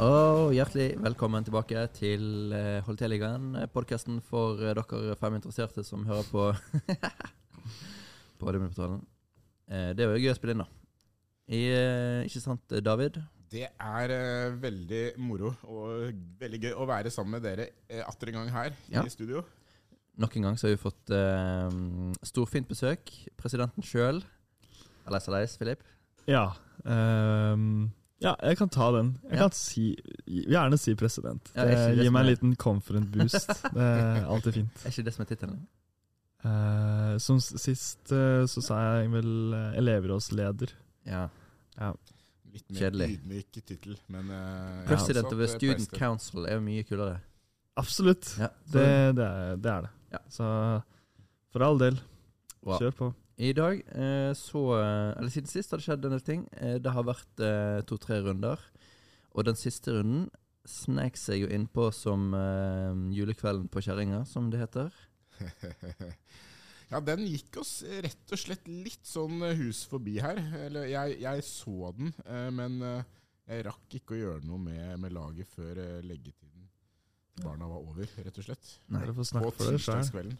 [0.00, 6.24] Og hjertelig velkommen tilbake til uh, Holdt-ligaen, podkasten for eh, dere fem interesserte som hører
[6.30, 6.46] på
[8.40, 10.68] På det er jo gøy å spille inn, da.
[11.52, 11.60] I,
[12.24, 13.20] ikke sant, David?
[13.50, 18.30] Det er eh, veldig moro og veldig gøy å være sammen med dere eh, atter
[18.30, 19.04] en gang her Ja.
[19.04, 19.44] i studio.
[20.20, 21.68] Nok en gang så har vi fått uh,
[22.26, 23.12] storfint besøk.
[23.40, 24.24] Presidenten sjøl.
[25.08, 25.84] Alais Alais, Filip.
[26.28, 26.52] Ja.
[26.84, 27.88] ehm,
[28.20, 29.14] ja, jeg kan ta den.
[29.24, 29.42] Jeg Ja.
[29.46, 29.84] kan si,
[30.28, 31.50] gjerne si president.
[31.56, 33.48] Ja, det det gir meg en liten confident boost.
[33.74, 34.82] Det er alltid fint.
[34.84, 35.60] Er ikke det som er tittelen?
[36.44, 40.70] Uh, som sist uh, så sa jeg vel uh, elevrådsleder.
[41.08, 41.26] Ja.
[41.76, 41.90] Ja.
[42.50, 43.08] Litt mer Kjedelig.
[43.18, 44.30] ydmyk tittel, men
[44.88, 47.20] President ja, of the eh, Student Council er jo mye kulere.
[47.78, 48.32] Absolutt.
[48.40, 48.86] Ja, Det,
[49.16, 49.90] det, er, det er det.
[50.16, 50.18] Ja.
[50.34, 50.48] Så
[51.52, 52.00] for all del,
[52.66, 52.76] Wow.
[52.80, 53.06] kjør på.
[53.40, 56.44] I dag eh, så eh, Eller siden sist har det skjedd en del ting.
[56.60, 58.60] Eh, det har vært eh, to-tre runder.
[59.32, 60.28] Og den siste runden
[60.68, 64.92] snek seg jo innpå som eh, julekvelden på kjerringa, som det heter.
[66.92, 70.42] ja, den gikk oss rett og slett litt sånn hus forbi her.
[70.66, 73.16] Eller jeg, jeg så den, eh, men eh,
[73.50, 76.68] jeg rakk ikke å gjøre noe med, med laget før eh, leggetiden
[77.40, 78.74] barna var over, rett og slett.
[78.92, 79.06] Nei.
[79.16, 80.36] På tirsdagskvelden.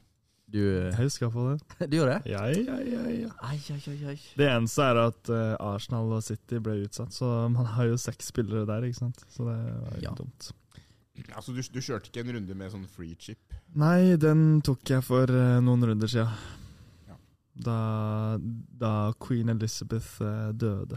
[0.50, 1.88] Du, eh, Jeg husker iallfall det.
[1.92, 2.18] du gjør det?
[2.32, 3.28] Ja, ja, ja, ja.
[3.46, 4.16] Ai, ai, ai, ai.
[4.40, 8.32] Det eneste er at uh, Arsenal og City ble utsatt, så man har jo seks
[8.32, 9.22] spillere der, ikke sant.
[9.30, 10.14] Så det var jo Ja.
[10.18, 10.50] dumt.
[11.36, 13.54] Altså, du, du kjørte ikke en runde med sånn free chip?
[13.78, 16.32] Nei, den tok jeg for uh, noen runder siden.
[17.06, 17.16] Ja.
[17.60, 17.78] Da,
[18.80, 20.96] da queen Elizabeth uh, døde.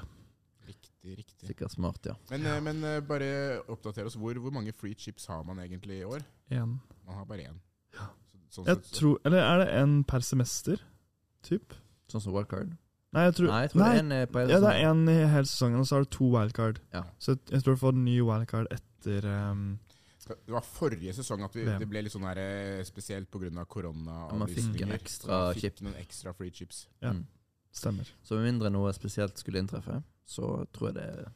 [0.65, 1.49] Riktig, riktig.
[1.51, 2.15] Sikkert smart, ja.
[2.31, 3.29] Men, uh, men bare
[3.67, 4.15] oppdater oss.
[4.17, 6.23] Hvor, hvor mange free chips har man egentlig i år?
[6.55, 6.77] Én.
[7.05, 7.59] Man har bare én.
[7.99, 8.07] Ja.
[8.53, 10.81] Så, sånn Jeg sett tror Eller er det en per semester?
[11.43, 11.73] Typ?
[12.11, 12.75] Sånn som wildcard.
[13.14, 14.91] Nei, jeg tror Nei, jeg tror det er en eh, på hele Ja, det er
[14.91, 16.80] én i hele sesongen, og så har du to wildcard.
[16.93, 17.03] Ja.
[17.21, 19.67] Så jeg, jeg tror du får en ny wildcard etter um,
[20.25, 23.65] Det var forrige sesong at vi, det ble litt sånn her, eh, spesielt pga.
[23.69, 24.17] korona.
[24.31, 25.86] Ja, man fikk en ekstra man fikk chip.
[25.86, 26.87] noen ekstra free chips.
[27.03, 27.13] Ja.
[27.13, 27.25] Mm.
[27.73, 28.09] Stemmer.
[28.25, 29.97] Så med mindre noe spesielt skulle inntreffe,
[30.30, 31.31] så tror jeg det er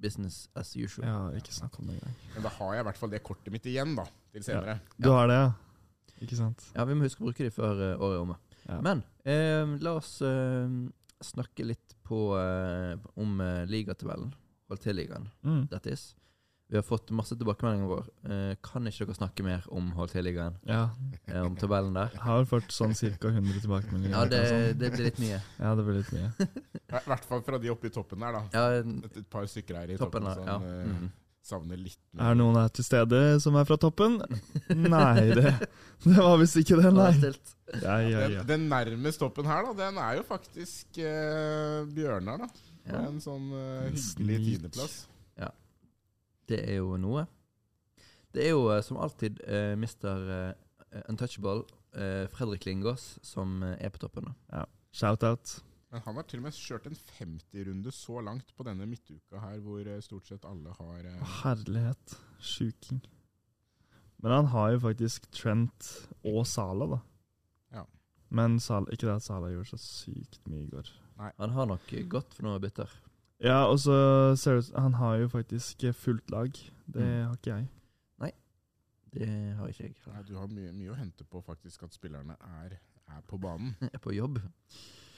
[0.00, 1.06] business as usual.
[1.06, 2.16] Ja, ikke snakk om det engang.
[2.34, 4.04] Men da har jeg i hvert fall det kortet mitt igjen, da.
[4.34, 4.80] Til senere.
[4.98, 5.52] Du har det, ja?
[6.22, 6.62] Ikke sant?
[6.76, 8.36] Ja, vi må huske å bruke de før eh, året er omme.
[8.68, 8.80] Ja.
[8.84, 10.68] Men eh, la oss eh,
[11.24, 14.34] snakke litt på, eh, om eh, ligatabellen.
[14.70, 15.26] Holdt til ligaen.
[15.44, 15.66] Mm.
[15.72, 16.14] That is.
[16.72, 18.06] Vi har fått masse tilbakemeldinger vår.
[18.24, 20.54] Eh, kan ikke dere snakke mer om Holdt til ligaen?
[20.66, 20.86] Ja.
[21.28, 22.14] Eh, om tabellen der?
[22.16, 23.28] Jeg har fått sånn ca.
[23.28, 24.14] 100 tilbakemeldinger.
[24.16, 24.78] Ja, det, sånn.
[24.80, 25.42] det blir litt mye.
[25.60, 26.48] ja, det blir litt mye.
[26.94, 28.42] I hvert fall fra de oppe i toppen der, da.
[28.56, 30.48] Ja, Et, et par stykker her i toppen toppen, der.
[30.48, 30.58] Ja.
[30.62, 31.12] mm eh, Mhm.
[31.44, 34.18] Savner litt Er det noen her til stede som er fra toppen?
[34.72, 35.52] Nei, det,
[36.04, 37.10] det var visst ikke det, nei.
[37.20, 37.34] Ja,
[37.84, 38.42] Ja, ja, Den, ja.
[38.48, 42.48] den nærmest toppen her, da, den er jo faktisk eh, Bjørnar, da.
[42.84, 43.04] På Ja.
[43.08, 44.96] en sånn eh, hyggelig tiendeplass.
[45.40, 45.48] Ja.
[46.50, 47.24] Det er jo noe.
[48.34, 50.26] Det er jo eh, som alltid uh, Mr.
[50.36, 51.62] eh, Untouchable,
[51.96, 54.28] eh, Fredrik Lingås, som eh, er på toppen.
[54.52, 54.66] da.
[54.94, 55.56] Shout-out.
[55.94, 59.60] Men han har til og med kjørt en 50-runde så langt på denne midtuka her,
[59.62, 62.16] hvor eh, stort sett alle har eh, Herlighet.
[62.42, 62.98] Sjuking.
[64.24, 65.90] Men han har jo faktisk Trent
[66.26, 66.98] og Sala, da.
[67.76, 67.84] Ja.
[68.34, 70.90] Men Sala, ikke det at Sala gjorde så sykt mye i går.
[71.38, 72.90] Han har nok eh, gått for noe bytter.
[73.44, 73.94] Ja, og så
[74.40, 76.50] ser det ut Han har jo faktisk fullt lag.
[76.90, 77.26] Det Mm.
[77.28, 77.68] har ikke jeg.
[78.24, 78.32] Nei,
[79.14, 79.28] Det
[79.60, 79.94] har ikke jeg.
[80.10, 82.34] Nei, du har mye, mye å hente på faktisk at spillerne
[82.64, 82.78] er,
[83.14, 84.40] er på banen er på jobb.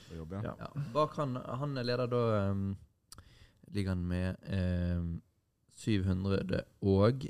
[0.09, 0.35] På jobb.
[0.43, 0.55] Ja.
[0.61, 0.71] Ja.
[0.95, 2.67] Bak han, han leder da um,
[3.75, 5.15] ligaen med um,
[5.77, 7.27] 700 og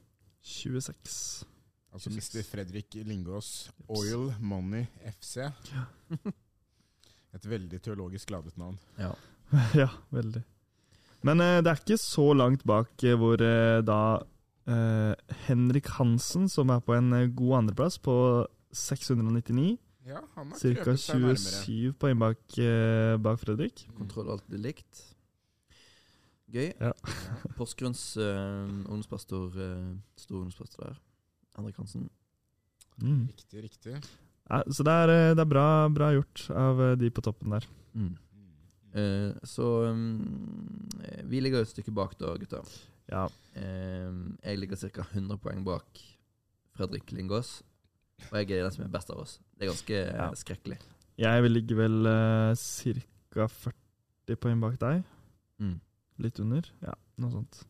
[0.46, 1.46] 26.
[1.96, 2.42] Altså Mr.
[2.44, 5.48] Fredrik Lingås, Oil Money FC.
[7.36, 8.76] Et veldig teologisk ladet navn.
[9.00, 9.14] Ja.
[9.82, 10.42] ja, veldig.
[11.26, 14.00] Men eh, det er ikke så langt bak eh, hvor eh, da
[14.68, 18.14] eh, Henrik Hansen, som er på en eh, god andreplass, på
[18.76, 19.76] 699
[20.06, 21.36] Ja, han har nærmere.
[21.66, 23.88] 27 poeng bak, eh, bak Fredrik.
[23.96, 25.00] Kontroll alltid likt.
[26.46, 26.68] Gøy.
[26.78, 26.92] Ja.
[27.58, 31.00] Porsgrunns eh, ungdomspastor, eh, stor ungdomspastor der.
[31.56, 32.06] Henrik Hansen.
[33.02, 33.26] Mm.
[33.32, 33.96] Riktig, riktig.
[34.46, 37.56] Ja, så det er, eh, det er bra, bra gjort av eh, de på toppen
[37.56, 37.66] der.
[37.98, 38.14] Mm.
[38.96, 42.62] Eh, så um, eh, vi ligger jo et stykke bak da, gutta.
[43.10, 43.26] Ja.
[43.58, 44.12] Eh,
[44.46, 45.02] jeg ligger ca.
[45.10, 45.98] 100 poeng bak
[46.78, 47.58] Fredrik Lingås.
[48.30, 49.38] Og jeg er den som er best av oss.
[49.56, 50.28] Det er ganske eh, Ja.
[50.34, 50.78] skrekkelig.
[51.20, 53.46] Jeg vil ligge vel uh, ca.
[53.48, 55.02] 40 poeng bak deg.
[55.62, 55.78] Mm.
[56.24, 56.68] Litt under.
[56.84, 57.62] Ja, noe sånt.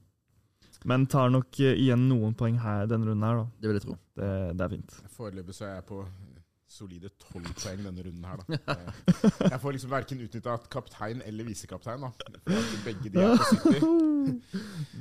[0.87, 3.47] Men tar nok eh, igjen noen poeng her denne runden her, da.
[3.63, 3.97] Det vil jeg tro.
[4.19, 4.97] Det, det er fint.
[5.17, 6.01] Foreløpig så er jeg på
[6.77, 8.77] solide tolv poeng denne runden her, da.
[9.53, 12.11] Jeg får liksom verken utnytta kaptein eller visekaptein, da.
[12.47, 13.79] For begge de er på City.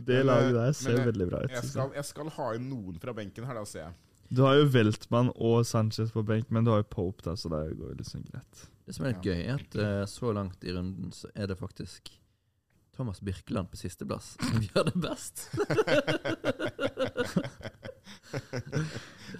[0.06, 1.56] Det Men, laget eh, der ser men, veldig bra ut.
[1.56, 1.96] Jeg skal, jeg.
[1.98, 3.98] jeg skal ha inn noen fra benken her, da, ser jeg.
[4.34, 7.50] Du har jo Weltmann og Sanchez på benk, men du har jo Pope, da, så
[7.52, 8.64] det går jo liksom greit.
[8.86, 11.58] Det som er litt gøy, er at uh, så langt i runden så er det
[11.60, 12.10] faktisk
[12.96, 15.46] Thomas Birkeland på sisteplass som gjør det best.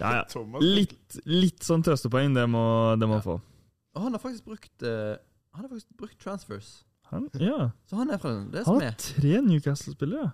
[0.00, 0.24] Ja, ja.
[0.60, 2.62] Litt, litt sånn trøstepoeng, det må,
[3.00, 3.24] det må Ja.
[3.24, 3.36] få.
[3.96, 5.16] Og han har faktisk brukt uh,
[5.56, 6.84] Han har faktisk brukt transfers.
[7.08, 7.70] Han, ja.
[7.88, 8.96] Så han er fra det Han som har er.
[9.00, 10.32] tre Newcastle-spillere.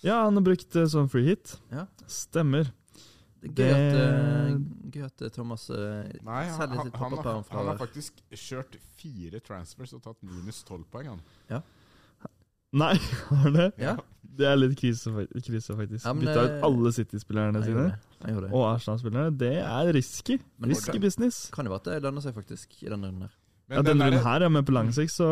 [0.00, 1.58] Ja, han har brukt uh, sånn free hit.
[1.74, 1.84] Ja.
[2.08, 2.70] Stemmer.
[3.40, 5.76] Det er gøy at, Det- eh, gøy at eh, Thomas uh,
[6.26, 10.20] Nei, han, selger han, sitt han, har, han har faktisk kjørt fire transfers og tatt
[10.22, 11.62] minus tolv poeng, han.
[12.70, 12.94] Nei,
[13.28, 13.68] har han det?
[13.82, 13.96] Ja.
[14.40, 15.10] Det er litt krise,
[15.42, 16.04] krise faktisk.
[16.06, 17.88] Ja, Bytta eh, ut alle City-spillerne sine.
[17.88, 18.52] gjorde gjorde det.
[18.54, 19.32] Og Arsenal-spillerne.
[19.40, 20.36] Det er risky.
[20.62, 21.48] Risky business.
[21.54, 23.34] Kan jo være at det lønner seg faktisk i denne runden her.
[23.70, 25.26] Men Ja, Denne runden her, ja, men på lang sikt så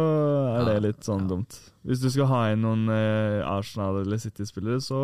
[0.61, 1.31] er det litt sånn ja.
[1.32, 1.56] dumt.
[1.82, 4.99] Hvis du skal ha inn noen eh, Arsenal- eller City-spillere, så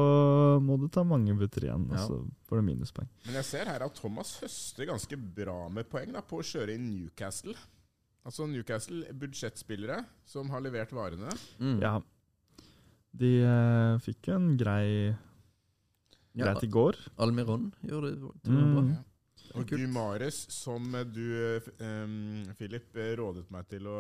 [0.63, 2.05] må du ta mange butter igjen, og Ja.
[2.07, 3.09] så får du minuspoeng.
[3.27, 6.77] Men jeg ser her at Thomas høster ganske bra med poeng da, på å kjøre
[6.77, 7.57] inn Newcastle.
[8.25, 11.35] Altså Newcastle, budsjettspillere som har levert varene.
[11.59, 11.81] Mm.
[11.83, 11.99] Ja.
[13.15, 15.17] De eh, fikk en grei
[16.35, 16.95] Ja, greit i går.
[17.19, 18.75] Almiron gjorde det Mm.
[18.75, 19.05] bra.
[19.55, 19.81] Og Kult.
[19.81, 20.83] Gumares, som
[21.15, 23.99] du, um, Philip, eh, rådet meg til å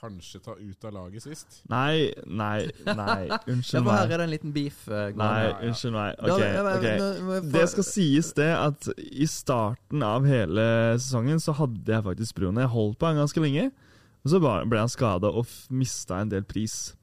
[0.00, 1.58] kanskje ta ut av laget sist.
[1.68, 3.28] Nei, nei, nei.
[3.52, 3.96] Unnskyld meg.
[3.98, 4.78] her er det en liten beef.
[4.88, 5.10] Uh.
[5.18, 5.56] Nei, Ja, ja.
[5.68, 6.20] unnskyld meg.
[6.24, 10.64] Ok, Det skal sies det at i starten av hele
[11.00, 12.62] sesongen så hadde jeg faktisk Bruno.
[12.64, 13.68] Jeg holdt på han ganske lenge.
[14.24, 16.94] Og så ble han skada og mista en del pris.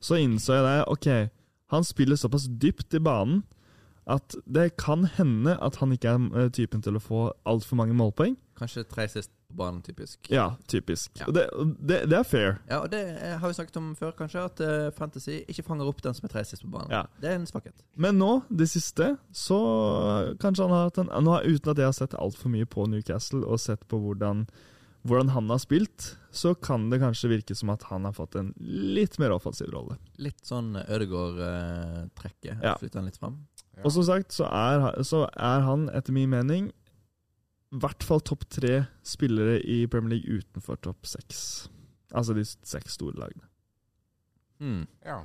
[0.00, 0.78] Så innså jeg det.
[0.92, 1.06] Ok,
[1.72, 3.42] han spiller såpass dypt i banen
[4.06, 7.96] at det kan hende at han ikke er eh, typen til å få altfor mange
[7.98, 8.36] målpoeng.
[8.56, 10.30] Kanskje tre sist på banen, typisk.
[10.30, 11.10] Ja, typisk.
[11.18, 11.26] Ja.
[11.34, 11.48] Det,
[11.82, 12.60] det, det er fair.
[12.70, 15.90] Ja, og det eh, har vi snakket om før, kanskje, at eh, Fantasy ikke fanger
[15.90, 16.94] opp den som er tre sist på banen.
[16.94, 17.02] Ja.
[17.20, 17.82] Det er en svakhet.
[17.98, 19.58] Men nå, det siste, så
[20.42, 23.42] kanskje han har hatt en nå, Uten at jeg har sett altfor mye på Newcastle
[23.42, 24.46] og sett på hvordan,
[25.02, 28.54] hvordan han har spilt, så kan det kanskje virke som at han har fått en
[28.62, 29.98] litt mer offensiv rolle.
[30.22, 32.62] Litt sånn Ødegaard-trekket.
[32.62, 32.78] Ja.
[32.78, 33.42] Flytter han litt fram.
[33.84, 36.70] Og som sagt så er, så er han, etter min mening,
[37.74, 41.68] i hvert fall topp tre spillere i Premier League utenfor topp seks.
[42.14, 43.44] Altså de seks store lagene.
[44.62, 44.86] Mm.
[45.04, 45.18] Ja.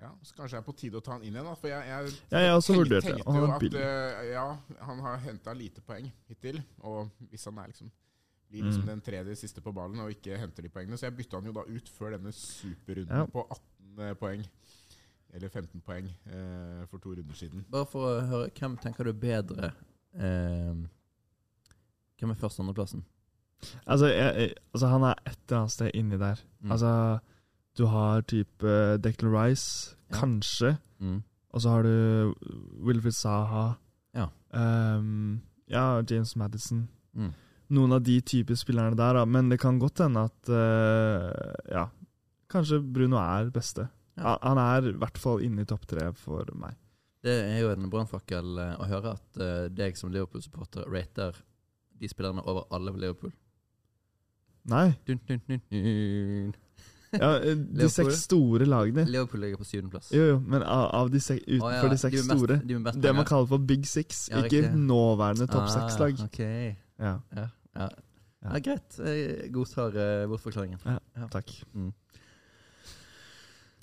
[0.00, 0.10] ja.
[0.22, 1.54] Så kanskje det er på tide å ta han inn igjen, da.
[1.58, 4.44] For jeg, jeg, Ja, jeg også tenkte, tenkte han jo at eh, ja,
[4.86, 6.60] han har henta lite poeng hittil.
[6.86, 7.90] Og hvis han er liksom
[8.50, 8.86] blir liksom Mm.
[8.90, 10.96] den tredje siste på ballen og ikke henter de poengene.
[10.98, 13.26] Så jeg bytta han jo da ut før denne superrunden Ja.
[13.30, 14.42] på 18 poeng.
[15.34, 17.64] Eller 15 poeng eh, for to runder siden.
[17.70, 19.68] Bare for å høre, hvem tenker du er bedre
[20.18, 20.74] eh,
[22.18, 23.04] Hvem er første- og andreplassen?
[23.86, 26.40] Altså, jeg, jeg, altså, han er et eller annet sted inni der.
[26.60, 26.70] Mm.
[26.72, 26.92] Altså,
[27.78, 28.74] du har type
[29.04, 30.16] Declan Rice, Ja.
[30.18, 30.78] kanskje.
[30.98, 31.22] Mm.
[31.52, 32.34] Og så har du
[32.86, 33.74] Wilfred Saha.
[34.14, 34.26] Ja.
[34.54, 36.88] Um, ja, James Madison.
[37.14, 37.32] Mm.
[37.70, 39.24] Noen av de type spillerne der, da.
[39.24, 41.86] Men det kan godt hende at uh, Ja,
[42.50, 43.88] kanskje Bruno er beste.
[44.20, 44.36] Ja.
[44.42, 46.76] Han- er i hvert fall inne i topp tre for meg.
[47.24, 51.36] Det er jo en brannfakkel eh, å høre at eh, deg som Liverpool-supporter rater
[52.00, 53.32] de spillerne over alle på Liverpool.
[54.70, 54.86] Nei.
[55.08, 56.54] Dun, dun, dun.
[57.12, 59.04] Ja, eh, de seks store lagene.
[59.10, 60.12] Liverpool ligger på syvendeplass.
[60.14, 62.58] Jo, jo, men av, av de seks, utenfor Å, ja, de seks de best, store
[62.70, 64.84] de Det man kaller for Big Six, Ja, ikke riktig.
[64.86, 66.22] nåværende topp Ah, seks-lag.
[66.28, 66.76] Okay.
[67.00, 67.48] Ja, Ja, ja.
[67.80, 67.88] Ja.
[68.54, 68.96] ja, greit.
[69.04, 69.96] Jeg godtar
[70.30, 70.78] bortforklaringen.
[71.34, 71.50] takk.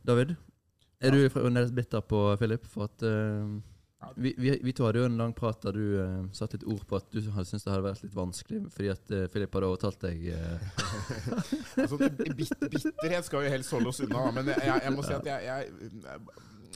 [0.07, 0.35] David,
[1.03, 3.57] er du fremdeles bitter på Philip for at uh,
[4.15, 6.83] vi, vi, vi to hadde jo en lang prat der du uh, satte et ord
[6.87, 10.01] på at du syntes det hadde vært litt vanskelig fordi at uh, Philip hadde overtalt
[10.05, 10.27] deg
[11.83, 15.15] Altså, bit, bitterhet skal jo helst holde oss unna, men jeg, jeg, jeg må si
[15.17, 16.21] at jeg, jeg,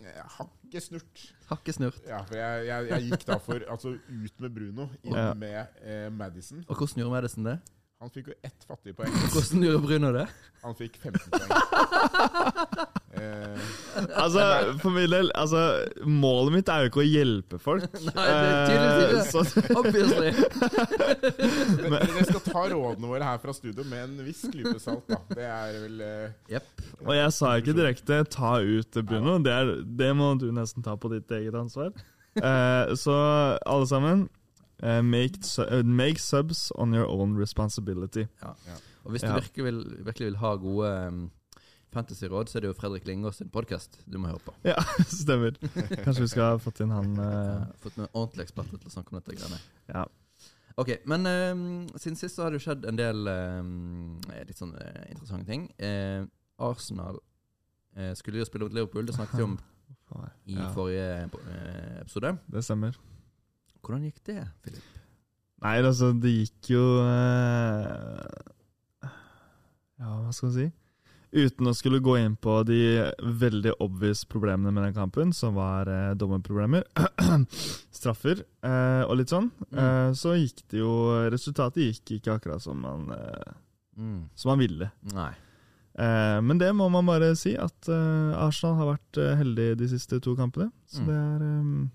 [0.02, 1.22] jeg har ikke snurt.
[1.50, 1.98] hakkesnurt.
[2.08, 5.34] Ja, for jeg gikk da for altså, ut med Bruno, inn Ja.
[5.38, 6.64] med eh, Madison.
[6.68, 7.58] Og hvordan gjorde Madison det?
[8.02, 9.14] Han fikk jo ett fattig poeng.
[9.36, 10.26] Hvordan gjorde Bruno det?
[10.64, 11.52] Han fikk 15 poeng.
[13.22, 13.58] Eh,
[14.18, 14.44] Altså,
[14.82, 15.62] for min del, altså,
[16.08, 17.86] målet mitt er jo ikke å hjelpe folk.
[18.08, 19.72] Nei, det er tydeligvis Eh,
[20.32, 21.90] ikke.
[21.90, 25.20] men dere skal ta rådene våre her fra studio med en viss klype salt, da.
[25.32, 26.68] Det er vel uh, yep.
[27.06, 29.38] Og jeg sa ikke direkte 'ta ut Bruno'.
[29.44, 31.92] Det, er, det må du nesten ta på ditt eget ansvar.
[32.38, 33.16] Uh, så
[33.66, 34.28] alle sammen
[34.84, 38.26] uh, make, su eh, make subs on your own responsibility.
[39.04, 39.34] Og hvis du Ja.
[39.40, 41.32] virkelig, vil, virkelig vil ha gode um,
[41.92, 44.54] fantasyråd, så er det jo Fredrik Lingås sin podkast du må høre på.
[44.68, 44.78] Ja,
[45.24, 45.58] stemmer.
[46.06, 47.68] Kanskje vi skal ha fått inn han uh...
[47.84, 49.60] fått med ordentlige eksperter til å snakke om dette greiene.
[49.92, 50.06] Ja.
[50.80, 51.52] Ok, men uh,
[52.00, 53.62] siden sist så har det jo skjedd en del uh,
[54.48, 54.74] litt sånn
[55.10, 55.68] interessante ting.
[56.62, 57.20] Arsenal
[58.16, 59.58] skulle jo spille mot Liverpool, det snakket vi om
[60.48, 61.08] i Ja, forrige
[62.00, 62.38] episode.
[62.54, 62.96] det stemmer.
[63.82, 64.86] Hvordan gikk det, Philip?
[65.62, 66.84] Nei, altså, det gikk jo
[70.00, 70.70] Ja, hva skal man si?
[71.34, 72.78] Uten å skulle gå inn på de
[73.24, 76.84] veldig obvious problemene med den kampen, som var eh, dommerproblemer,
[77.96, 79.80] straffer eh, og litt sånn, Mm.
[79.80, 80.92] eh, så gikk det jo
[81.32, 83.54] Resultatet gikk ikke akkurat som man, eh,
[83.98, 84.30] Mm.
[84.36, 84.92] som man ville.
[85.14, 85.32] Nei.
[86.00, 90.20] Eh, men det må man bare si, at eh, Arsenal har vært heldig de siste
[90.22, 90.72] to kampene.
[90.88, 91.08] Så Mm.
[91.08, 91.90] det er.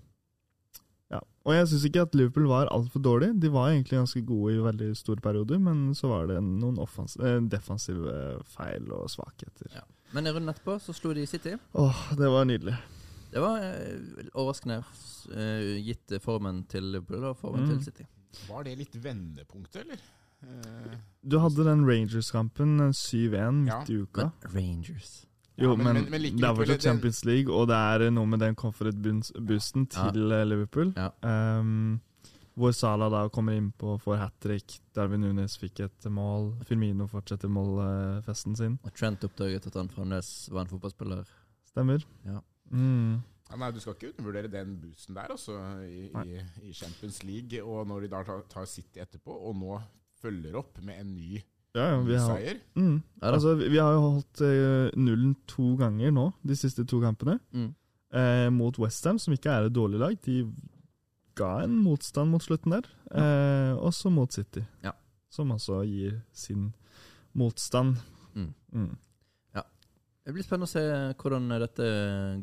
[1.47, 3.29] Og jeg syns ikke at Liverpool var altfor dårlig.
[3.39, 7.37] De var egentlig ganske gode i veldig store perioder, men så var det noen eh,
[7.47, 9.69] defensive feil og svakheter.
[9.77, 9.85] Ja.
[10.15, 11.55] Men i runden etterpå så slo de City.
[11.75, 12.75] Åh, det var nydelig.
[13.31, 14.81] Det var eh, overraskende,
[15.35, 17.69] eh, gitt formen til Liverpool og formen Mm.
[17.77, 18.05] til City.
[18.49, 19.99] Var det litt vendepunktet, eller?
[20.43, 24.31] Eh, Du hadde den Rangers-kampen, den 7-1 midt Ja, i uka.
[24.43, 25.25] Men Rangers
[25.57, 28.25] Jo, Ja, men- men, men- like det er fortsatt Champions League, og det er noe
[28.27, 30.11] med den comfort-boosten Ja.
[30.11, 30.93] til eh, Liverpool.
[30.95, 31.09] Ja.
[31.59, 31.99] Um,
[32.57, 34.79] hvor Salah da kommer innpå og får hat trick.
[34.95, 36.55] Darwin Nunes fikk et mål.
[36.65, 38.79] Firmino fortsetter målfesten sin.
[38.83, 41.25] Og Trent oppdaget at han fremdeles var en fotballspiller.
[41.69, 42.03] Stemmer.
[42.25, 42.39] Ja.
[42.71, 43.21] Mm.
[43.49, 45.53] ja, nei, Du skal ikke undervurdere den boosten der altså,
[45.85, 47.61] i, i, i Champions League.
[47.63, 49.81] Og når de da tar, tar City etterpå, og nå
[50.21, 51.39] følger opp med en ny,
[51.77, 52.95] Ja, ja, vi har, seier mm.
[53.21, 57.37] Altså, vi vi har jo holdt eh, nullen to ganger nå, de siste to kampene.
[57.53, 57.69] Mm.
[58.17, 60.15] Eh, mot Westham, som ikke er et dårlig lag.
[60.25, 60.41] De
[61.37, 62.87] ga en motstand mot slutten der.
[63.11, 64.95] Eh, også mot City, Ja.
[65.29, 66.71] som altså gir sin
[67.37, 67.99] motstand.
[68.33, 68.53] Mm.
[68.73, 68.95] Mm.
[70.27, 70.81] Det blir spennende å se
[71.21, 71.85] hvordan dette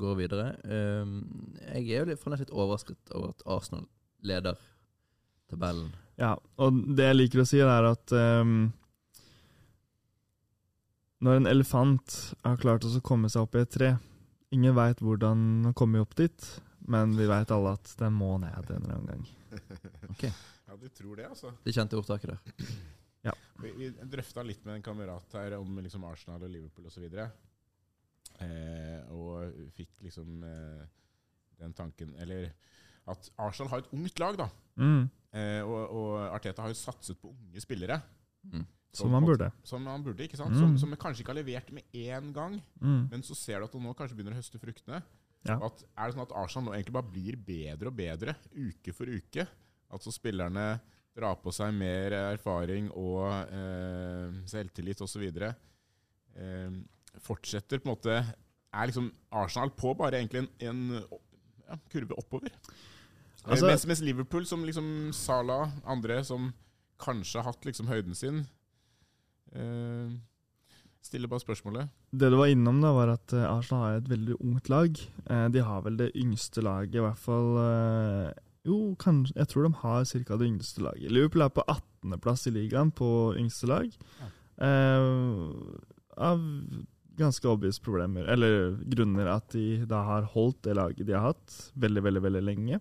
[0.01, 0.45] går videre.
[0.65, 1.19] Um,
[1.67, 3.83] jeg er jo litt, fremdeles litt overrasket over at Arsenal
[4.25, 4.57] leder
[5.53, 5.91] tabellen.
[6.17, 6.31] Ja,
[6.65, 8.71] og det jeg liker å si, er at ehm,
[11.25, 13.95] Når en elefant har klart å komme seg opp i et tre
[14.55, 16.49] Ingen veit hvordan den kommer opp dit,
[16.87, 19.25] men vi veit alle at den må ned en eller annen gang.
[20.65, 21.51] Ja, du tror det, altså.
[21.63, 22.69] Det kjente ordtaket der.
[23.63, 27.05] Vi, vi drøfta litt med en kamerat her om liksom Arsenal og Liverpool osv.
[27.15, 30.81] Eh, og fikk liksom eh,
[31.61, 32.49] den tanken Eller
[33.11, 34.49] at Arsenal har et ungt lag, da.
[34.81, 35.05] Mm,
[35.35, 37.99] Eh, og, og Arteta har jo satset på unge spillere.
[38.53, 38.67] Mm.
[38.93, 39.51] som man burde.
[39.65, 40.55] Som han burde, ikke sant?
[40.55, 40.61] Mm.
[40.61, 43.09] Som, som kanskje ikke har levert med én gang, Mm.
[43.11, 45.03] men så ser du at han nå kanskje begynner å høste fruktene.
[45.45, 45.59] Ja.
[45.61, 49.07] At, er det sånn at Arsenal nå egentlig bare blir bedre og bedre uke for
[49.07, 49.47] uke?
[49.93, 50.81] Altså spillerne
[51.15, 55.23] drar på seg mer erfaring og eh, selvtillit osv.
[56.35, 56.71] Eh,
[57.23, 58.17] fortsetter på en måte
[58.75, 60.81] Er liksom Arsenal på bare egentlig en, en
[61.69, 62.51] ja, kurve oppover?
[63.45, 66.49] Altså- mens, mens Liverpool, som liksom Salah, andre som
[67.03, 68.45] kanskje har hatt liksom høyden sin
[69.55, 70.15] eh,
[71.05, 71.91] Stiller bare spørsmålet.
[72.17, 75.01] Det du var innom, da, var at eh, Arsenal har et veldig ungt lag.
[75.29, 78.31] Eh, de har vel det yngste laget, i hvert fall eh,
[78.65, 80.39] Jo, kanskje Jeg tror de har ca.
[80.41, 81.13] det yngste laget.
[81.13, 83.93] Liverpool er på 18.-plass i ligaen på yngste lag.
[84.65, 85.11] Eh,
[86.17, 86.41] av
[87.21, 91.59] ganske obvious problemer, eller grunner at de da har holdt det laget de har hatt,
[91.77, 92.81] veldig, veldig, veldig lenge.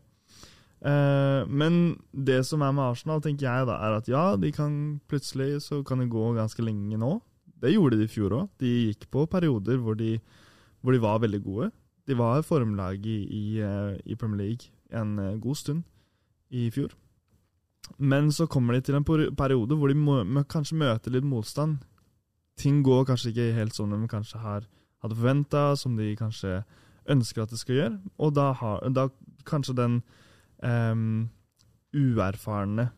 [0.84, 4.74] Eh, men det som er med Arsenal, tenker jeg da, er at ja, de kan
[5.08, 7.16] plutselig så kan det gå ganske lenge nå.
[7.63, 8.50] Det gjorde de i fjor òg.
[8.60, 10.18] De gikk på perioder hvor de,
[10.84, 11.70] hvor de var veldig gode.
[12.08, 15.84] De var formlag i, i, eh, Premier League en eh, god stund
[16.52, 16.92] i fjor.
[17.98, 21.80] Men så kommer de til en periode hvor de må, må kanskje møter litt motstand.
[22.60, 24.68] Ting går kanskje ikke helt som de kanskje har,
[25.02, 26.62] hadde forventa, som de kanskje
[27.10, 27.98] ønsker at det skal gjøre.
[28.20, 29.08] Og da, har, da
[29.48, 30.02] kanskje den
[30.63, 31.29] em,
[31.93, 32.89] uerfarne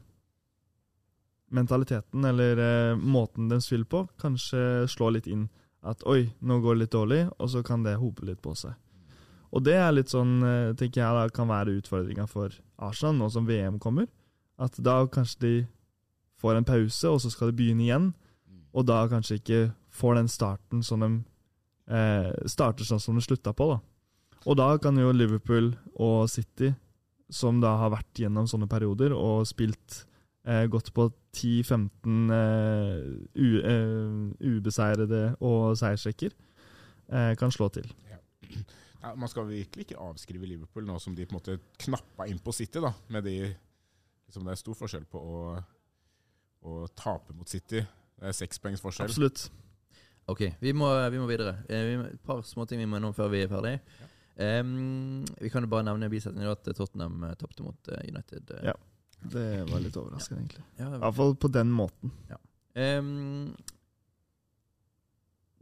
[1.56, 5.46] mentaliteten, eller uh, måten den spiller på, kanskje slår litt inn
[5.86, 8.74] at oi, nå går det litt dårlig, og så kan det hope litt på seg.
[9.56, 13.30] Og det er litt sånn, eh, tenker jeg da, kan være utfordringa for Arsenal nå
[13.32, 14.10] som VM kommer.
[14.60, 15.54] At da kanskje de
[16.42, 18.10] får en pause, og så skal de begynne igjen.
[18.76, 19.62] Og da kanskje ikke
[19.96, 21.12] får den starten som de
[21.88, 23.70] eh, starter sånn som de slutta på.
[23.72, 23.80] da.
[24.46, 26.74] Og da kan jo Liverpool og City,
[27.30, 30.04] som da har vært gjennom sånne perioder og spilt
[30.46, 33.04] eh, gått på 10-15 eh,
[33.72, 36.36] eh, ubeseirede og seiersrekker,
[37.10, 37.90] eh, kan slå til.
[39.06, 42.40] Ja, man skal virkelig ikke avskrive Liverpool nå som de på en måte knappa inn
[42.42, 42.82] på City.
[42.82, 43.36] da, med de,
[44.26, 45.44] liksom Det er stor forskjell på å,
[46.66, 47.84] å tape mot City.
[48.16, 49.12] Det er sekspoengs forskjell.
[49.12, 49.50] Absolutt.
[50.26, 51.60] Ok, vi må, vi må videre.
[51.70, 53.76] Eh, vi et par småting vi må innom før vi er ferdig.
[54.36, 58.52] Em, vi kan jo bare nevne i bisetningen at Tottenham eh, tapte mot eh, United.
[58.58, 58.72] eh.
[58.72, 58.76] Ja.
[59.32, 60.64] Det var litt overraskende, egentlig.
[60.78, 62.12] Ja, I hvert fall på den måten.
[62.76, 63.56] Ehm,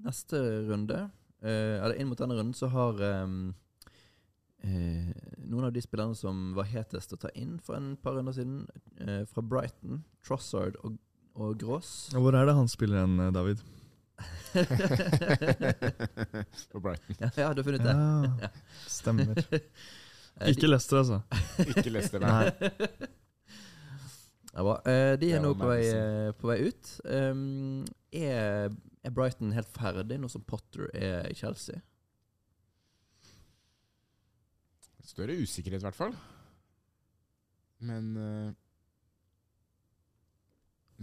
[0.03, 0.98] neste runde
[1.46, 3.53] uh, Eller inn mot denne runden så har um,
[4.65, 5.12] uh,
[5.46, 8.65] noen av de spillerne som var hetest å ta inn for en par runder siden,
[9.03, 10.98] uh, fra Brighton, Trossard og,
[11.38, 13.62] og Gross Hvor er det han spiller hen, David?
[16.72, 17.15] På Brighton.
[17.20, 17.93] ja, ja, du har funnet det.
[18.41, 18.50] Ja,
[18.88, 19.46] stemmer.
[20.41, 21.22] Eh, Ikke Leicester, altså.
[21.62, 22.10] Ikke det.
[22.24, 22.50] Nei.
[24.50, 24.79] Ja, bra.
[24.89, 26.89] Eh, de er nå på vei, eh, på vei ut.
[27.05, 28.74] Um, er,
[29.05, 31.77] er Brighton helt ferdig nå som Potter er i Chelsea?
[35.05, 36.17] Større usikkerhet, i hvert fall.
[37.86, 38.10] Men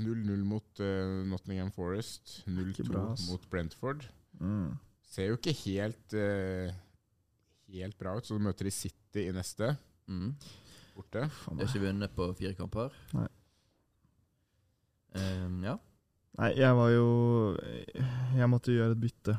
[0.00, 2.40] 0-0 mot uh, Nottingham Forest.
[2.48, 2.86] 0-2
[3.28, 4.06] mot Brentford.
[4.40, 4.72] Mm.
[5.10, 6.70] Ser jo ikke helt uh,
[7.70, 8.26] Helt bra ut.
[8.26, 9.76] Så du møter de City i neste,
[10.10, 10.32] Mm.
[10.96, 11.20] borte.
[11.22, 12.90] De har ikke vunnet på fire kamper.
[13.14, 13.28] Nei.
[15.14, 15.76] Um, ja.
[16.38, 17.06] Nei, jeg var jo
[18.38, 19.34] Jeg måtte gjøre et bytte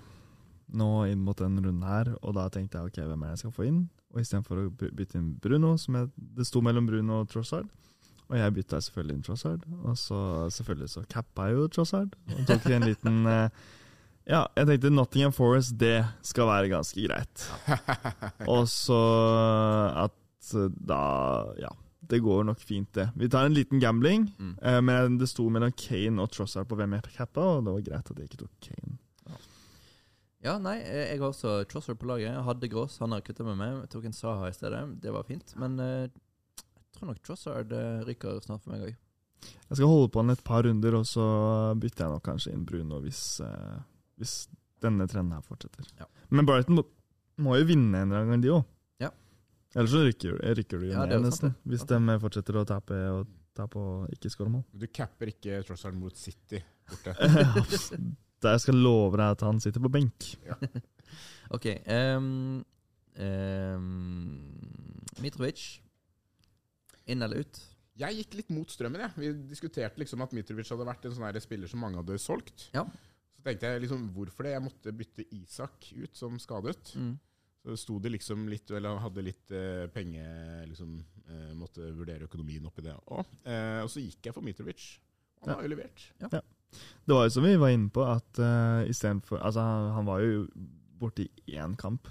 [0.72, 3.42] nå inn mot den runden her, og da tenkte jeg ok, hvem er det jeg
[3.42, 3.80] skal få inn?
[4.16, 7.68] Og istedenfor å bytte inn Bruno, som jeg, det sto mellom Bruno og Trossard,
[8.32, 10.18] og jeg bytta selvfølgelig inn Trossard, og så
[10.56, 13.62] selvfølgelig så cappa jeg jo Trossard, og tok en liten eh,
[14.30, 17.46] Ja, jeg tenkte Nottingham Forest, det skal være ganske greit.
[18.54, 19.00] Og så
[20.06, 21.02] at da
[21.60, 21.72] Ja,
[22.12, 23.10] det går nok fint, det.
[23.16, 24.30] Vi tar en liten gambling.
[24.38, 24.56] Mm.
[24.62, 27.86] Eh, men det sto mellom Kane og Trossard på hvem jeg cappa, og det var
[27.90, 28.98] greit at jeg ikke tok Kane.
[30.46, 32.30] ja, nei, eh, jeg har også Trossard på laget.
[32.30, 33.78] Jeg hadde Gross, han har kutta med meg.
[33.84, 34.84] Jeg tok en Saha i stedet.
[35.02, 35.56] Det var fint.
[35.58, 36.12] Men eh, jeg
[36.96, 39.00] tror nok Trossard eh, ryker snart for meg òg.
[39.42, 41.26] Jeg skal holde på han et par runder, og så
[41.82, 43.78] bytter jeg nok kanskje inn Bruno hvis, eh,
[44.22, 44.36] hvis
[44.84, 45.88] denne trenden her fortsetter.
[46.00, 46.08] Ja.
[46.30, 46.86] Men Brighton må,
[47.42, 48.64] må jo vinne en eller annen gang, de òg.
[49.02, 49.12] Ja.
[49.76, 51.56] Ellers så rykker, rykker du jo Ja, ned, nesten.
[51.70, 54.66] Hvis de fortsetter å tape og tape og ikke skåre mål.
[54.72, 57.16] Du capper ikke Trossard mot City borte.
[58.42, 60.32] Der jeg love deg at han sitter på benk.
[61.56, 61.68] OK.
[61.86, 62.64] Um,
[65.22, 65.82] Mitrovic.
[67.12, 67.62] Inn eller ut?
[68.02, 69.02] Jeg gikk litt mot strømmen.
[69.04, 69.12] jeg.
[69.20, 72.70] Vi diskuterte liksom at Mitrovic hadde vært en sånn spiller som mange hadde solgt.
[72.74, 72.86] Ja.
[73.36, 74.56] Så tenkte jeg liksom, hvorfor det?
[74.56, 76.94] Jeg måtte bytte Isak ut som skadet.
[76.96, 77.14] Mm.
[77.62, 80.96] Så sto det liksom litt, eller hadde litt eh, penger liksom,
[81.28, 83.28] eh, Måtte vurdere økonomien oppi det òg.
[83.46, 84.88] Eh, og så gikk jeg for Mitrovic.
[85.44, 85.56] Han Ja.
[85.60, 86.08] har jo levert.
[86.22, 86.30] Ja.
[86.32, 90.22] Det var jo som vi var inne på, at uh, istedenfor Altså, han, han var
[90.24, 90.46] jo
[91.02, 92.08] borte i én kamp.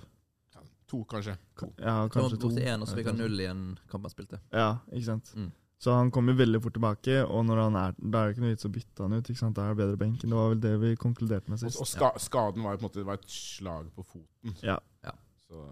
[0.90, 1.36] Ja, to, kanskje.
[1.60, 1.70] To.
[1.78, 2.50] Ja, kanskje to.
[2.58, 4.40] én, og så fikk han null i en kamp han spilte.
[4.52, 5.30] Ja, ikke sant.
[5.36, 5.52] Mm.
[5.80, 8.42] Så han kom jo veldig fort tilbake, og når han er, da er det ikke
[8.44, 9.30] noe vits å bytte han ut.
[9.32, 9.56] ikke sant?
[9.56, 10.28] Da er det bedre benken.
[10.28, 11.78] Det var vel det vi konkluderte med sist.
[11.80, 14.58] og ska, skaden var jo på en måte det var et slag på foten.
[14.60, 14.76] Ja.
[15.06, 15.14] Ja.
[15.46, 15.62] Så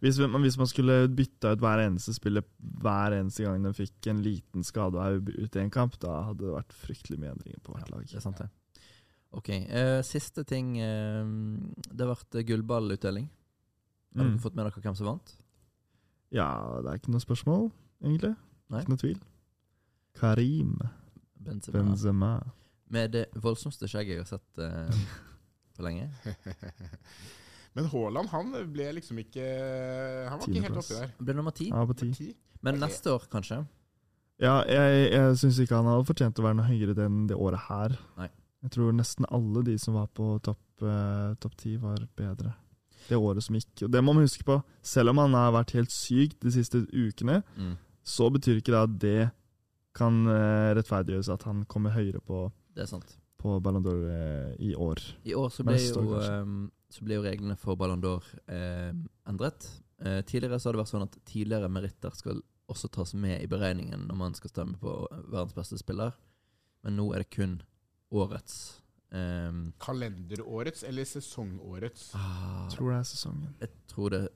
[0.00, 4.22] Hvis, hvis man skulle bytta ut hver eneste spiller hver eneste gang de fikk en
[4.22, 7.60] liten skade og er ute i en kamp, da hadde det vært fryktelig mye endringer
[7.66, 8.06] på hvert Ja, lag.
[8.06, 8.48] det er sant, det.
[9.32, 9.50] Ok.
[9.74, 11.26] uh, siste ting Uh,
[11.90, 13.28] Det ble gullballutdeling.
[14.16, 14.30] Har Mm.
[14.32, 15.34] dere fått med dere hvem som vant?
[16.34, 17.70] Ja, det er ikke noe spørsmål,
[18.02, 18.36] egentlig.
[18.70, 18.80] Nei.
[18.82, 19.20] Ikke noe tvil.
[20.18, 20.78] Karim
[21.40, 21.78] Benzema.
[21.78, 22.30] Benzema.
[22.90, 24.90] Med det voldsomste skjegget jeg har sett uh,
[25.76, 26.08] på lenge.
[27.74, 29.44] Men Haaland han ble liksom ikke
[30.28, 31.12] Han var ikke helt oppi der.
[31.16, 31.68] Han ble nummer ti.
[31.70, 32.32] Ja, på ti.
[32.66, 33.60] Men neste år, kanskje?
[34.40, 37.62] Ja, jeg, jeg syns ikke han hadde fortjent å være noe høyere enn det året
[37.68, 37.94] her.
[38.18, 38.28] Nei.
[38.64, 42.52] Jeg tror nesten alle de som var på topp eh, topp ti, var bedre
[43.10, 43.84] det året som gikk.
[43.86, 44.60] Og det må man huske på.
[44.86, 47.76] Selv om han har vært helt syk de siste ukene, Mm.
[48.06, 49.30] så betyr ikke det at det
[49.94, 53.16] kan eh, rettferdiggjøres at han kommer høyere på, Det sant.
[53.38, 55.00] på Ballon d'Or eh, i år.
[55.26, 58.92] I år så ble, jo, eh, så ble jo reglene for Ballon d'Or eh,
[59.28, 59.66] endret.
[60.00, 63.46] Eh, tidligere så har det vært sånn at tidligere meritter skal også tas med i
[63.50, 64.92] beregningen når man skal stemme på
[65.28, 66.14] verdens beste spiller,
[66.84, 67.58] men nå er det kun
[68.14, 68.79] årets.
[69.10, 72.12] Eh, Kalenderårets eller sesongårets?
[72.14, 73.54] ah, Tror det er sesongen.
[73.60, 74.28] jeg tror det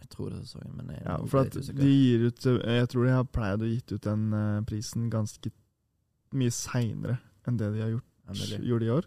[0.00, 2.88] Jeg tror det er sesongen, men jeg, Ja, for at de gir ut eh, Jeg
[2.88, 5.52] tror de har pleid å gitt ut den uh, prisen ganske
[6.32, 9.06] mye seinere enn det de har gjort, Ja, gjorde i år.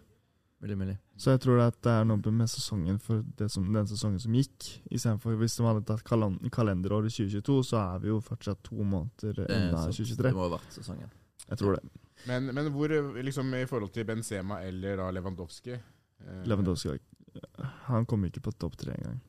[0.60, 0.96] Veldig, mulig.
[1.20, 4.32] Så jeg tror at det er noe med sesongen for det som, den sesongen som
[4.36, 4.68] gikk.
[4.88, 9.42] Istedenfor hvis de hadde tatt kalen kalenderåret 2022, så er vi jo fortsatt to måneder
[9.44, 10.22] er unna 2023.
[10.22, 11.12] Det må ha vært sesongen.
[11.46, 12.05] Jeg tror det.
[12.26, 16.96] Men, men hvor, liksom i forhold til Benzema eller da Lewandowski eh, Lewandowski
[17.90, 19.20] Han kom ikke på topp tre engang.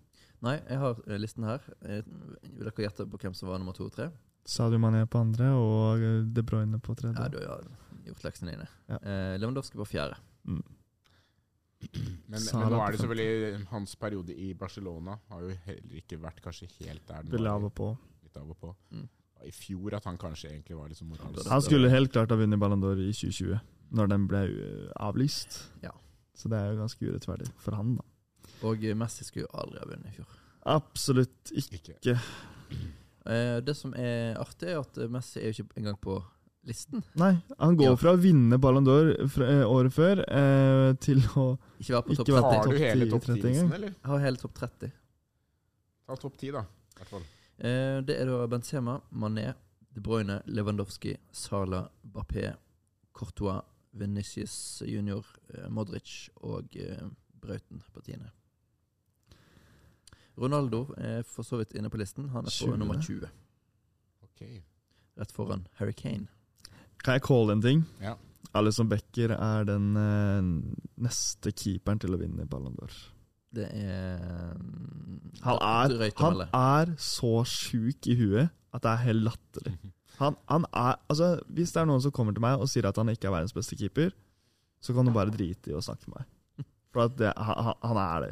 [0.46, 1.66] Nei, jeg har eh, listen her.
[1.82, 4.08] Vil dere gjette på hvem som var nummer to og tre?
[4.48, 7.20] Sadio Mané på andre og eh, De Bruyne på tredje.
[7.20, 7.66] Ja, du har
[8.08, 8.68] gjort leksene dine.
[8.88, 9.00] Ja.
[9.02, 10.20] Eh, Lewandowski på fjerde.
[10.48, 10.64] Mm.
[12.28, 16.40] Men, men nå er det selvfølgelig Hans periode i Barcelona har jo heller ikke vært
[16.42, 17.38] kanskje helt der den var.
[17.38, 17.90] Litt av og på.
[18.26, 18.72] Litt av og på.
[18.96, 19.04] Mm.
[19.46, 21.50] I fjor at han kanskje egentlig var liksom moralsk.
[21.52, 23.60] Han skulle helt klart ha vunnet Ballon d'Or i 2020,
[23.98, 25.60] når den ble uh, avlyst.
[25.84, 25.92] Ja.
[26.38, 28.06] Så det er jo ganske urettferdig for han, da.
[28.68, 30.38] Og Messi skulle jo aldri ha vunnet i fjor.
[30.68, 31.82] Absolutt ikke.
[32.00, 32.18] Ikke.
[33.28, 36.14] Eh, det som er artig, er at Messi er jo ikke engang på
[36.64, 37.02] listen.
[37.20, 37.96] Nei, han går Ja.
[38.00, 42.30] fra å vinne Ballon d'Or eh, året før eh, til å Ikke være på topp
[42.32, 42.48] 30.
[42.48, 43.74] Har du hele topp 10-listen, engang?
[43.76, 43.90] eller?
[43.98, 44.94] Jeg har hele topp 30.
[46.08, 46.64] Ta topp 10, da.
[46.64, 47.28] I hvert fall.
[47.58, 49.54] Eh, det er da Benzema, Mané,
[49.90, 52.54] De Bruyne, Lewandowski, Sala, Bappé,
[53.12, 57.08] Courtois, Venicius junior, eh, Modric og eh,
[57.42, 58.30] Brauten-partiene.
[60.38, 62.30] Ronaldo er for så vidt inne på listen.
[62.30, 62.78] Han er på 20.
[62.78, 63.26] nummer 20.
[64.30, 64.62] Okay.
[65.18, 66.28] Rett foran Harry Kane.
[67.02, 67.82] Kan jeg calle en ting?
[68.02, 68.14] Ja.
[68.54, 69.96] Alison Becker er den
[71.02, 72.94] neste keeperen til å vinne Ballon d'Or.
[73.58, 74.56] Det er
[75.44, 79.76] Han er, han er så sjuk i huet at det er helt latterlig.
[80.20, 82.98] Han, han er, altså, hvis det er noen som kommer til meg og sier at
[83.00, 84.12] han ikke er verdens beste keeper,
[84.82, 86.68] så kan du bare drite i å snakke med meg.
[86.94, 88.32] For at det, han, han- er det.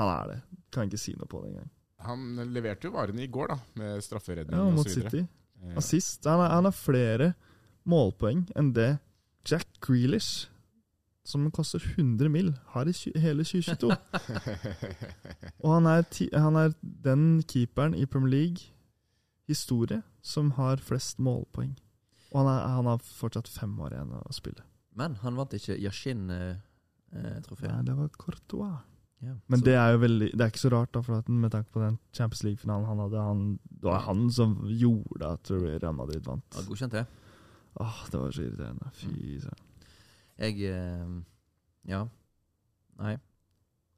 [0.00, 0.38] Han er det.
[0.72, 1.70] Kan ikke si noe på det engang.
[2.06, 4.88] Han leverte jo varene i går, da, med strafferedning Ja, mot.
[4.92, 5.22] City.
[5.64, 6.24] Eh, Assist.
[6.28, 7.30] Han har flere
[7.88, 8.90] målpoeng enn det
[9.48, 10.48] Jack Grealish,
[11.26, 13.90] som koster 100 mill., har i hele 2022.
[15.64, 18.70] Og han er, ti, han er den keeperen i Premier League
[19.50, 21.74] historie som har flest målpoeng.
[22.32, 24.64] Og han, er, han har fortsatt fem år igjen å spille.
[24.96, 27.70] Men han vant ikke Yashin-trofeet.
[27.70, 28.78] Nei, det var Courtois.
[29.24, 31.52] ja, Men det er jo veldig Det er ikke så rart, da, for at med
[31.54, 35.94] tanke på den Champions League-finalen han hadde han, Det var han som gjorde at Real
[35.96, 36.46] Madrid vant.
[36.54, 37.06] ja, Godkjent, det.
[37.76, 38.90] Åh, det var så irriterende.
[38.96, 39.65] Fy søren.
[40.38, 41.16] Jeg eh,
[41.88, 42.04] Ja.
[43.00, 43.16] Nei.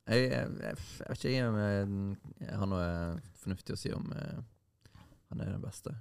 [0.08, 1.88] Jeg, jeg, jeg, jeg vet ikke om jeg,
[2.40, 2.84] jeg har noe
[3.42, 4.38] fornuftig å si om eh,
[5.28, 5.92] han er den beste.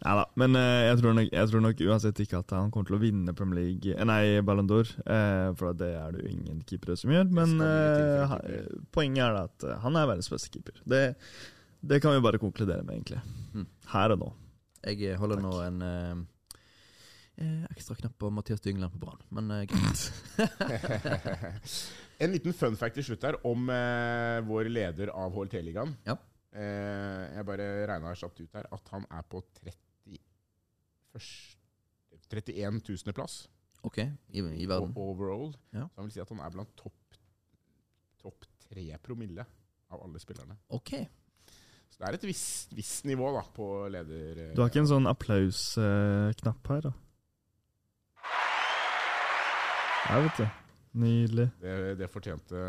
[0.00, 2.90] Nei da, men eh, jeg, tror nok, jeg tror nok uansett ikke at han kommer
[2.90, 6.32] til å vinne Premier League eh, Nei, Ballon d'Or, eh, for det er det jo
[6.32, 7.30] ingen keepere som gjør.
[7.34, 8.84] Men eh, keeper.
[8.94, 10.78] poenget er at eh, han er verdens beste keeper.
[10.90, 11.04] Det,
[11.80, 13.22] det kan vi bare konkludere med, egentlig.
[13.54, 13.66] Mm.
[13.94, 14.30] Her og nå.
[14.90, 15.82] Jeg holder nå en
[17.40, 20.12] eh, eh, ekstra knapp på Mathias Dyngland på Brann, men eh, greit.
[22.24, 25.94] en liten fun fact til slutt her om eh, vår leder av HLT-ligaen.
[26.08, 26.16] Ja.
[26.50, 30.20] Eh, jeg bare regna kjapt ut her at han er på 30
[31.14, 31.56] først-
[32.30, 33.12] 31 000.
[33.14, 33.40] plass
[33.82, 34.92] OK, i, i verden.
[34.94, 35.48] overall.
[35.74, 35.86] Ja.
[35.88, 37.16] Så han vil si at han er blant topp
[38.20, 39.42] topp tre promille
[39.90, 40.58] av alle spillerne.
[40.76, 40.90] OK.
[41.90, 44.42] Så det er et visst, visst nivå da på leder...
[44.44, 46.92] eh, Du har ikke en sånn applausknapp her, da?
[50.08, 50.46] Ja, vet du.
[51.00, 51.48] Nydelig.
[51.62, 52.62] det, det fortjente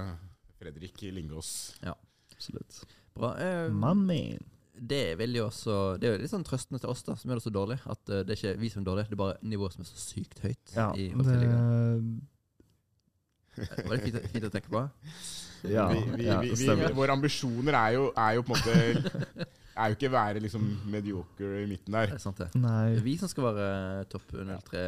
[0.60, 1.76] Fredrik Lingås.
[1.82, 1.96] Ja,
[2.36, 2.82] Absolutt.
[3.14, 3.36] Bra.
[3.38, 3.70] Eh,
[4.82, 7.38] det er jo også Det er jo litt sånn trøstende til oss da som gjør
[7.42, 7.78] det så dårlig.
[7.86, 9.90] At eh, det er ikke vi som er dårlige, det er bare nivået som er
[9.92, 10.74] så sykt høyt.
[10.74, 12.12] Ja, i det Hockeyligaen.
[13.62, 14.82] Var det fint, fint å tenke på?
[15.70, 16.96] Ja, vi, vi, ja, det det vi, stemmer.
[16.98, 19.48] våre ambisjoner er jo, er jo på en måte
[19.82, 22.10] Er jo ikke være liksom mediocre i midten der.
[22.10, 22.50] Det Er sant, det?
[22.60, 22.96] Nei.
[22.96, 24.82] Det er vi som skal være topp 03.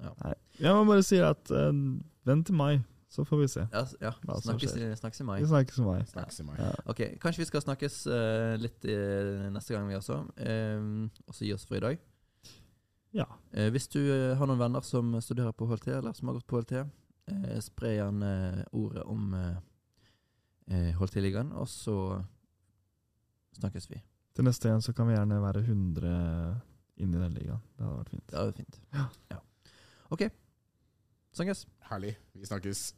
[0.00, 0.32] Nei.
[0.60, 1.70] Jeg må bare si at uh,
[2.28, 3.64] vent til mai, så får vi se.
[3.72, 4.12] Ja, ja.
[4.44, 5.40] Snakkes, snakkes i mai.
[5.42, 5.98] Vi snakkes i mai.
[6.06, 6.54] Snakkes i mai.
[6.60, 6.70] Ja.
[6.92, 10.20] Ok, Kanskje vi skal snakkes uh, litt eh, neste gang, vi også.
[10.38, 12.04] Um, og så gi oss for i dag.
[13.18, 13.26] ja.
[13.74, 13.98] Hvis du
[14.38, 16.84] har noen venner som studerer på HLT, eller som har gått på HLT,
[17.62, 18.30] spre gjerne
[18.78, 19.58] ordet om uh,
[21.00, 21.96] HLT-ligaen, og så
[23.58, 23.98] snakkes vi.
[24.36, 26.10] Til neste gang så kan vi gjerne være 100
[27.02, 27.62] inn i den ligaen.
[27.74, 28.26] Det hadde vært fint.
[28.30, 28.80] Det er fint.
[28.94, 29.06] Ja.
[29.32, 29.40] ja.
[30.10, 30.30] OK.
[31.32, 31.66] Snakkes.
[31.80, 32.16] Herlig.
[32.34, 32.96] Vi snakkes.